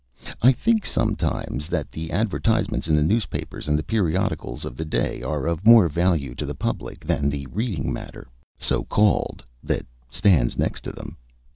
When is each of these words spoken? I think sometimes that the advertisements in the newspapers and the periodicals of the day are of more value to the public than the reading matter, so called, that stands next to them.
I 0.41 0.51
think 0.51 0.83
sometimes 0.83 1.67
that 1.67 1.91
the 1.91 2.09
advertisements 2.11 2.87
in 2.87 2.95
the 2.95 3.03
newspapers 3.03 3.67
and 3.67 3.77
the 3.77 3.83
periodicals 3.83 4.65
of 4.65 4.75
the 4.75 4.83
day 4.83 5.21
are 5.21 5.45
of 5.45 5.63
more 5.63 5.87
value 5.89 6.33
to 6.41 6.45
the 6.47 6.55
public 6.55 7.05
than 7.05 7.29
the 7.29 7.45
reading 7.51 7.93
matter, 7.93 8.27
so 8.57 8.83
called, 8.83 9.45
that 9.61 9.85
stands 10.09 10.57
next 10.57 10.81
to 10.85 10.91
them. 10.91 11.17